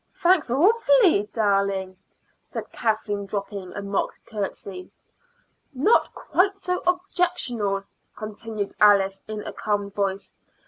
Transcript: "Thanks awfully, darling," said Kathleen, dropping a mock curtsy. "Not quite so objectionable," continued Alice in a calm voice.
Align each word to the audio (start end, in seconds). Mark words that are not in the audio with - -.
"Thanks 0.15 0.49
awfully, 0.49 1.27
darling," 1.31 1.95
said 2.41 2.71
Kathleen, 2.71 3.27
dropping 3.27 3.71
a 3.75 3.83
mock 3.83 4.15
curtsy. 4.25 4.89
"Not 5.75 6.11
quite 6.15 6.57
so 6.57 6.81
objectionable," 6.87 7.83
continued 8.15 8.73
Alice 8.81 9.23
in 9.27 9.41
a 9.43 9.53
calm 9.53 9.91
voice. 9.91 10.33